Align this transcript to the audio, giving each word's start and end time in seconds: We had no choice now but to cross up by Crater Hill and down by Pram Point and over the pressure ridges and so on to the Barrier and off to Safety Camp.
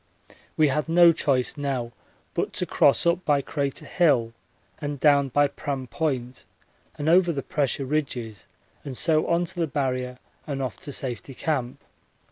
We 0.57 0.69
had 0.69 0.89
no 0.89 1.11
choice 1.11 1.57
now 1.57 1.91
but 2.33 2.53
to 2.53 2.65
cross 2.65 3.05
up 3.05 3.23
by 3.23 3.43
Crater 3.43 3.85
Hill 3.85 4.33
and 4.79 4.99
down 4.99 5.27
by 5.29 5.47
Pram 5.47 5.85
Point 5.85 6.43
and 6.97 7.07
over 7.07 7.31
the 7.31 7.43
pressure 7.43 7.85
ridges 7.85 8.47
and 8.83 8.97
so 8.97 9.27
on 9.27 9.45
to 9.45 9.59
the 9.59 9.67
Barrier 9.67 10.17
and 10.47 10.59
off 10.59 10.79
to 10.79 10.91
Safety 10.91 11.35
Camp. 11.35 11.81